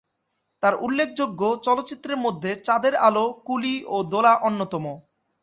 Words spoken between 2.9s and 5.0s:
আলো", "কুলি" ও "দোলা" অন্যতম।